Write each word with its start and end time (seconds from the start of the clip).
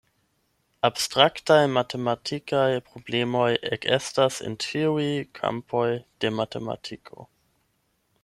Abstraktaj 0.87 1.57
matematikaj 1.73 2.69
problemoj 2.87 3.51
ekestas 3.77 4.41
en 4.49 4.57
ĉiuj 4.65 5.05
kampoj 5.41 5.87
de 6.25 6.35
matematiko. 6.41 7.29